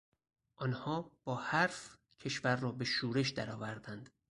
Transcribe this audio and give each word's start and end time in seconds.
آنها 0.55 1.11
با 1.23 1.35
حرف 1.35 1.97
کشور 2.19 2.55
را 2.55 2.71
به 2.71 2.85
شورش 2.85 3.29
در 3.29 3.51
آوردند. 3.51 4.09